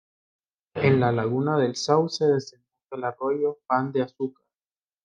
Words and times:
En 0.73 0.99
la 0.99 1.11
laguna 1.11 1.59
del 1.59 1.75
Sauce 1.75 2.25
desemboca 2.25 2.95
el 2.97 3.03
arroyo 3.03 3.59
Pan 3.67 3.91
de 3.91 4.01
Azúcar. 4.01 4.47